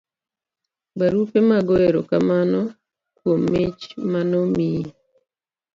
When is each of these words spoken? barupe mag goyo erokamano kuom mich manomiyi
barupe 0.99 1.37
mag 1.49 1.63
goyo 1.67 1.85
erokamano 1.89 2.59
kuom 3.17 3.41
mich 3.51 3.83
manomiyi 4.11 4.83